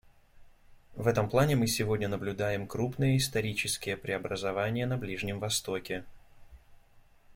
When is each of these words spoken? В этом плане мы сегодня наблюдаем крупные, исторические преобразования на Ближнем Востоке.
В 0.95 1.05
этом 1.07 1.29
плане 1.29 1.55
мы 1.55 1.67
сегодня 1.67 2.07
наблюдаем 2.07 2.65
крупные, 2.65 3.17
исторические 3.17 3.97
преобразования 3.97 4.87
на 4.87 4.97
Ближнем 4.97 5.39
Востоке. 5.39 6.05